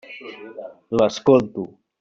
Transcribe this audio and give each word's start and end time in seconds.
L'escolto. 1.01 1.71